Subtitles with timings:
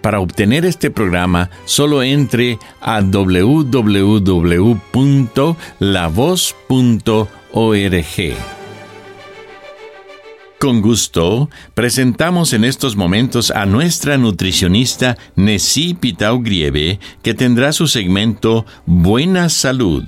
[0.00, 4.20] Para obtener este programa, solo entre a www.lavoz.org.
[10.60, 17.88] Con gusto, presentamos en estos momentos a nuestra nutricionista Nessie Pitau Grieve, que tendrá su
[17.88, 20.04] segmento Buena Salud.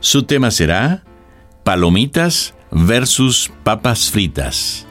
[0.00, 1.04] Su tema será
[1.62, 4.86] Palomitas versus papas fritas.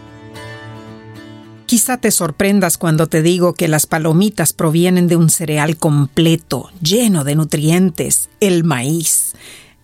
[1.72, 7.24] Quizá te sorprendas cuando te digo que las palomitas provienen de un cereal completo, lleno
[7.24, 9.32] de nutrientes, el maíz.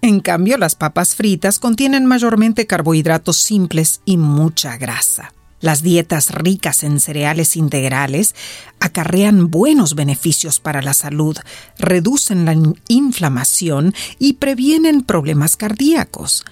[0.01, 5.33] En cambio, las papas fritas contienen mayormente carbohidratos simples y mucha grasa.
[5.61, 8.35] Las dietas ricas en cereales integrales
[8.81, 11.37] acarrean buenos beneficios para la salud,
[11.79, 12.53] reducen la
[12.89, 16.43] inflamación y previenen problemas cardíacos.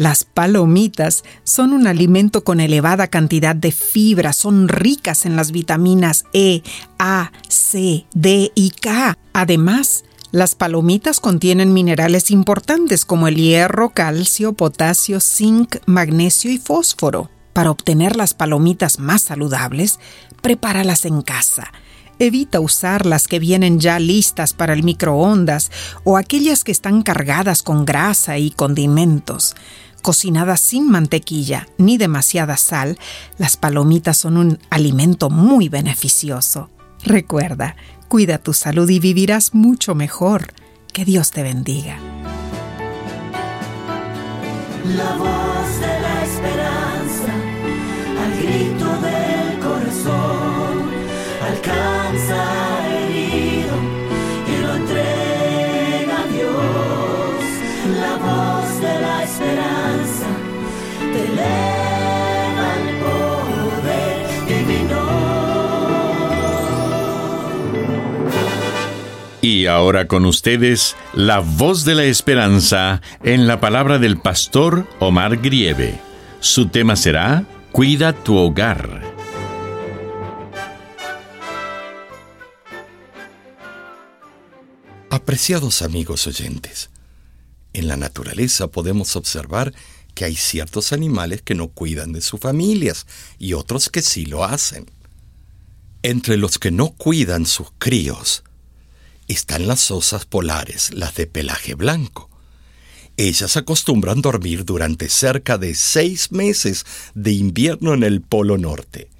[0.00, 6.24] Las palomitas son un alimento con elevada cantidad de fibra, son ricas en las vitaminas
[6.32, 6.62] E,
[6.98, 9.18] A, C, D y K.
[9.34, 17.28] Además, las palomitas contienen minerales importantes como el hierro, calcio, potasio, zinc, magnesio y fósforo.
[17.52, 20.00] Para obtener las palomitas más saludables,
[20.40, 21.74] prepáralas en casa.
[22.18, 25.70] Evita usar las que vienen ya listas para el microondas
[26.04, 29.56] o aquellas que están cargadas con grasa y condimentos.
[30.02, 32.98] Cocinadas sin mantequilla ni demasiada sal,
[33.38, 36.70] las palomitas son un alimento muy beneficioso.
[37.04, 37.76] Recuerda,
[38.08, 40.52] cuida tu salud y vivirás mucho mejor.
[40.92, 41.98] Que Dios te bendiga.
[44.96, 47.32] La voz de la esperanza,
[48.22, 50.90] al grito del corazón,
[51.46, 52.59] alcanza
[69.60, 75.36] Y ahora con ustedes, la voz de la esperanza en la palabra del pastor Omar
[75.36, 76.00] Grieve.
[76.40, 79.02] Su tema será Cuida tu hogar.
[85.10, 86.88] Apreciados amigos oyentes,
[87.74, 89.74] en la naturaleza podemos observar
[90.14, 93.06] que hay ciertos animales que no cuidan de sus familias
[93.38, 94.90] y otros que sí lo hacen.
[96.02, 98.42] Entre los que no cuidan sus críos
[99.32, 102.28] están las osas polares, las de pelaje blanco.
[103.16, 109.10] Ellas acostumbran dormir durante cerca de seis meses de invierno en el Polo Norte.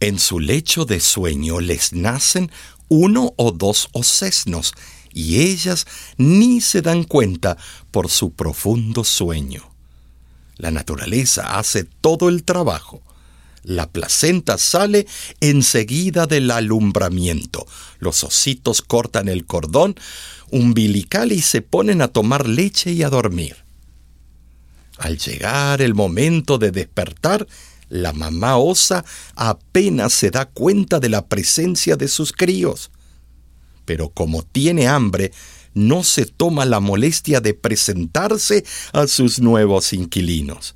[0.00, 2.50] En su lecho de sueño les nacen
[2.88, 4.74] uno o dos ocesnos
[5.12, 5.86] y ellas
[6.16, 7.56] ni se dan cuenta
[7.90, 9.70] por su profundo sueño.
[10.56, 13.02] La naturaleza hace todo el trabajo.
[13.66, 15.08] La placenta sale
[15.40, 17.66] enseguida del alumbramiento.
[17.98, 19.96] Los ositos cortan el cordón
[20.52, 23.56] umbilical y se ponen a tomar leche y a dormir.
[24.98, 27.48] Al llegar el momento de despertar,
[27.88, 29.04] la mamá osa
[29.34, 32.92] apenas se da cuenta de la presencia de sus críos.
[33.84, 35.32] Pero como tiene hambre,
[35.74, 40.75] no se toma la molestia de presentarse a sus nuevos inquilinos.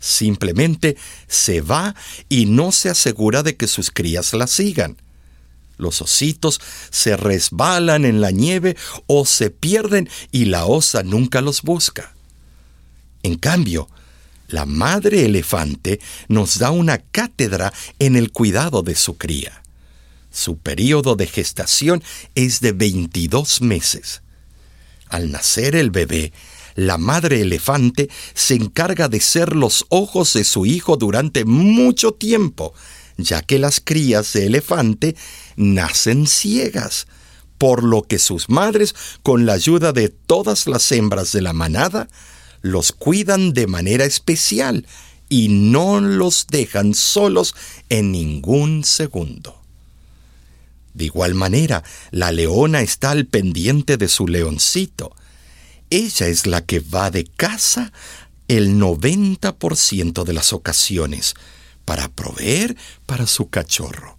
[0.00, 0.96] Simplemente
[1.28, 1.94] se va
[2.28, 4.96] y no se asegura de que sus crías la sigan.
[5.76, 6.60] Los ositos
[6.90, 8.76] se resbalan en la nieve
[9.06, 12.14] o se pierden y la osa nunca los busca.
[13.22, 13.88] En cambio,
[14.48, 19.62] la madre elefante nos da una cátedra en el cuidado de su cría.
[20.32, 22.02] Su periodo de gestación
[22.34, 24.22] es de 22 meses.
[25.08, 26.32] Al nacer el bebé,
[26.74, 32.74] la madre elefante se encarga de ser los ojos de su hijo durante mucho tiempo,
[33.16, 35.16] ya que las crías de elefante
[35.56, 37.06] nacen ciegas,
[37.58, 42.08] por lo que sus madres, con la ayuda de todas las hembras de la manada,
[42.62, 44.86] los cuidan de manera especial
[45.28, 47.54] y no los dejan solos
[47.88, 49.60] en ningún segundo.
[50.92, 55.14] De igual manera, la leona está al pendiente de su leoncito.
[55.90, 57.92] Ella es la que va de casa
[58.46, 61.34] el 90% de las ocasiones
[61.84, 62.76] para proveer
[63.06, 64.16] para su cachorro.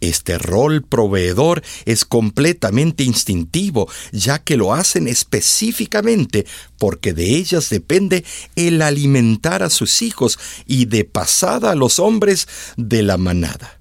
[0.00, 6.46] Este rol proveedor es completamente instintivo, ya que lo hacen específicamente
[6.78, 8.24] porque de ellas depende
[8.56, 12.48] el alimentar a sus hijos y de pasada a los hombres
[12.78, 13.78] de la manada.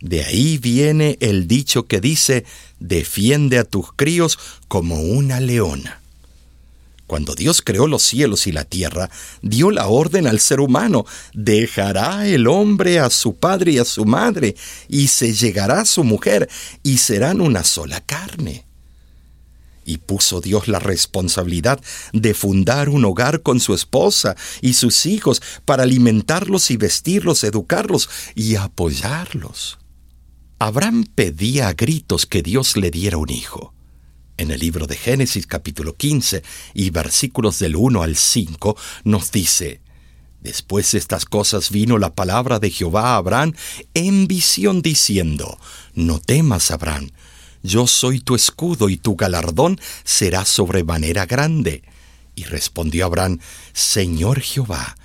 [0.00, 2.44] De ahí viene el dicho que dice,
[2.80, 4.38] defiende a tus críos
[4.68, 6.00] como una leona.
[7.06, 9.10] Cuando Dios creó los cielos y la tierra,
[9.42, 11.04] dio la orden al ser humano,
[11.34, 14.56] dejará el hombre a su padre y a su madre,
[14.88, 16.48] y se llegará a su mujer,
[16.82, 18.64] y serán una sola carne.
[19.84, 21.78] Y puso Dios la responsabilidad
[22.14, 28.08] de fundar un hogar con su esposa y sus hijos para alimentarlos y vestirlos, educarlos
[28.34, 29.78] y apoyarlos.
[30.66, 33.74] Abraham pedía a gritos que Dios le diera un hijo.
[34.38, 38.74] En el libro de Génesis capítulo 15 y versículos del 1 al 5
[39.04, 39.82] nos dice,
[40.40, 43.52] Después de estas cosas vino la palabra de Jehová a Abraham
[43.92, 45.58] en visión diciendo,
[45.92, 47.10] No temas, Abraham,
[47.62, 51.82] yo soy tu escudo y tu galardón será sobremanera grande.
[52.36, 53.38] Y respondió Abraham,
[53.74, 54.96] Señor Jehová,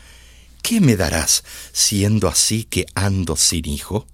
[0.61, 4.07] ¿qué me darás siendo así que ando sin hijo?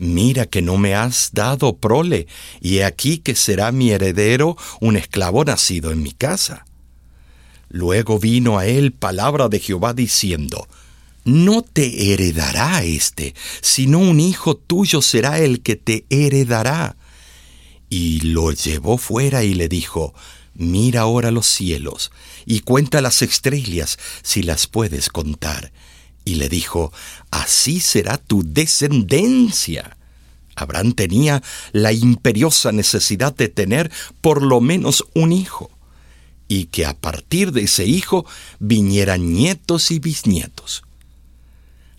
[0.00, 2.26] Mira que no me has dado prole,
[2.62, 6.64] y he aquí que será mi heredero un esclavo nacido en mi casa.
[7.68, 10.66] Luego vino a él palabra de Jehová diciendo,
[11.24, 16.96] No te heredará éste, sino un hijo tuyo será el que te heredará.
[17.90, 20.14] Y lo llevó fuera y le dijo,
[20.54, 22.10] Mira ahora los cielos,
[22.46, 25.72] y cuenta las estrellas, si las puedes contar
[26.24, 26.92] y le dijo,
[27.30, 29.96] Así será tu descendencia.
[30.56, 33.90] Abraham tenía la imperiosa necesidad de tener
[34.20, 35.70] por lo menos un hijo,
[36.48, 38.26] y que a partir de ese hijo
[38.58, 40.82] vinieran nietos y bisnietos.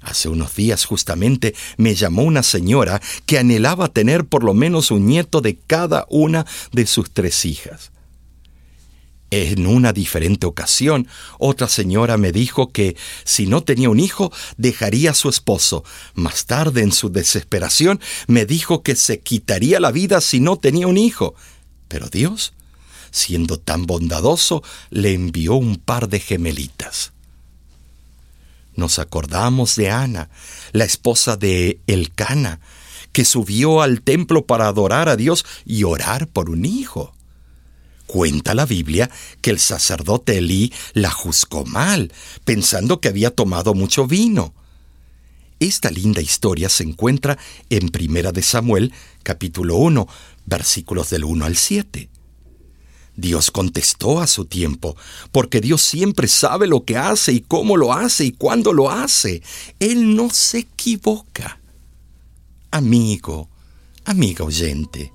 [0.02, 5.06] Hace unos días justamente me llamó una señora que anhelaba tener por lo menos un
[5.06, 7.92] nieto de cada una de sus tres hijas.
[9.34, 11.08] En una diferente ocasión,
[11.40, 15.86] otra señora me dijo que si no tenía un hijo, dejaría a su esposo.
[16.16, 20.88] Más tarde, en su desesperación, me dijo que se quitaría la vida si no tenía
[20.88, 21.34] un hijo.
[21.88, 22.52] Pero Dios,
[23.10, 27.14] siendo tan bondadoso, le envió un par de gemelitas.
[28.76, 30.30] Nos acordamos de Ana,
[30.74, 32.60] la esposa de Elcana,
[33.14, 37.14] que subió al templo para adorar a Dios y orar por un hijo.
[38.12, 39.10] Cuenta la Biblia
[39.40, 42.12] que el sacerdote Elí la juzgó mal,
[42.44, 44.54] pensando que había tomado mucho vino.
[45.62, 47.38] Esta linda historia se encuentra
[47.70, 48.92] en Primera de Samuel,
[49.24, 50.10] capítulo 1,
[50.46, 52.10] versículos del 1 al 7.
[53.16, 54.98] Dios contestó a su tiempo,
[55.32, 59.42] porque Dios siempre sabe lo que hace y cómo lo hace y cuándo lo hace.
[59.80, 61.62] Él no se equivoca.
[62.72, 63.48] Amigo,
[64.04, 65.14] amiga oyente,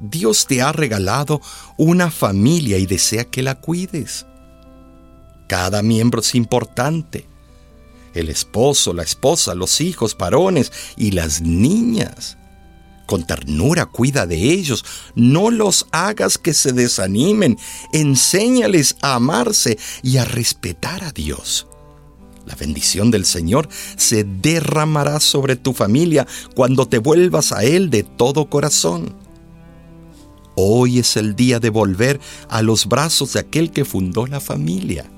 [0.00, 1.40] Dios te ha regalado
[1.76, 4.26] una familia y desea que la cuides.
[5.48, 7.26] Cada miembro es importante.
[8.14, 12.36] El esposo, la esposa, los hijos, varones y las niñas.
[13.06, 17.56] Con ternura cuida de ellos, no los hagas que se desanimen,
[17.92, 21.66] enséñales a amarse y a respetar a Dios.
[22.44, 28.02] La bendición del Señor se derramará sobre tu familia cuando te vuelvas a Él de
[28.02, 29.14] todo corazón.
[30.60, 35.08] Hoy es el día de volver a los brazos de aquel que fundó la familia.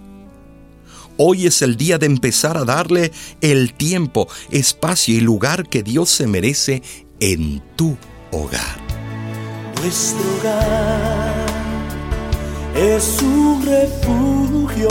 [1.17, 6.11] Hoy es el día de empezar a darle el tiempo, espacio y lugar que Dios
[6.11, 6.83] se merece
[7.21, 7.97] en tu
[8.33, 8.77] hogar.
[9.81, 11.47] Nuestro hogar
[12.77, 14.91] es un refugio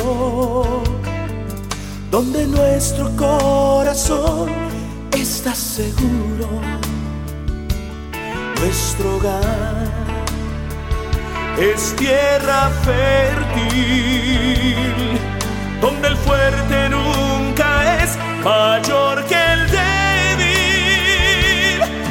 [2.09, 4.49] donde nuestro corazón
[5.11, 6.49] está seguro.
[8.59, 9.88] Nuestro hogar
[11.59, 13.75] es tierra fértil,
[15.81, 20.53] donde el fuerte nunca es mayor que el débil.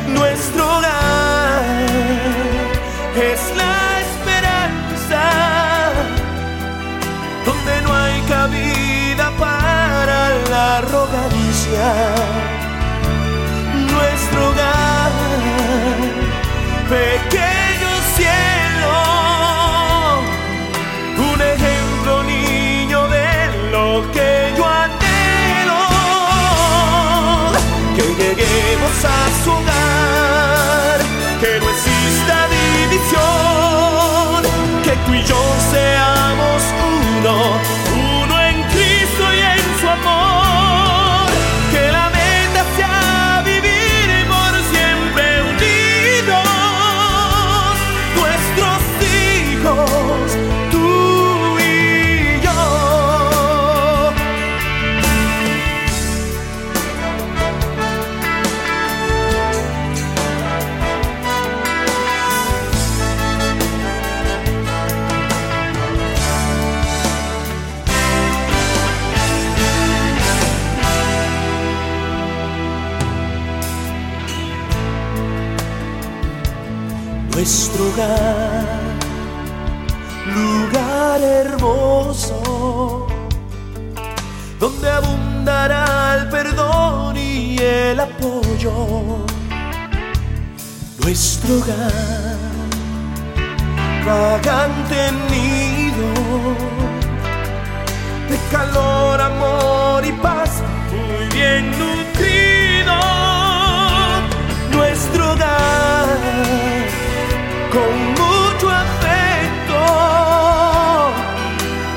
[0.09, 1.63] Nuestro hogar
[3.17, 5.25] es la esperanza,
[7.47, 11.95] donde no hay cabida para la arrogancia.
[13.93, 15.11] Nuestro hogar,
[16.91, 17.38] pequeño.
[80.35, 83.07] Lugar hermoso,
[84.61, 89.27] donde abundará el perdón y el apoyo.
[91.03, 92.37] Nuestro hogar,
[94.07, 96.09] vagante nido
[98.31, 100.63] de calor, amor y paz,
[100.93, 102.95] muy bien nutrido.
[104.71, 106.09] Nuestro hogar
[107.73, 109.81] con mucho afecto,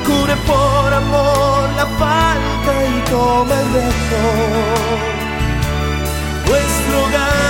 [0.05, 4.21] cure por amor la falta y toma el reto.
[6.47, 7.40] Nuestro hogar,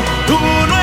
[0.00, 0.79] uno, uno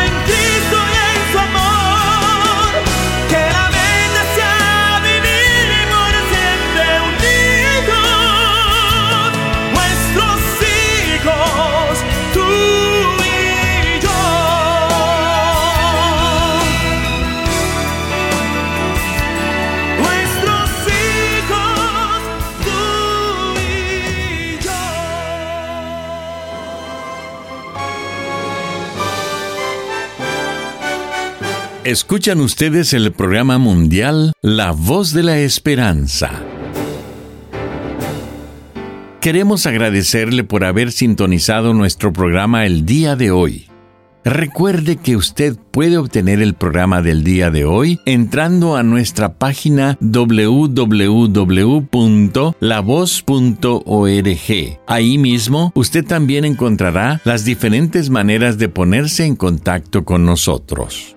[31.87, 36.43] Escuchan ustedes el programa mundial La Voz de la Esperanza.
[39.21, 43.69] Queremos agradecerle por haber sintonizado nuestro programa el día de hoy.
[44.25, 49.97] Recuerde que usted puede obtener el programa del día de hoy entrando a nuestra página
[50.01, 50.79] www.lavoz.org.
[54.87, 61.16] Ahí mismo usted también encontrará las diferentes maneras de ponerse en contacto con nosotros.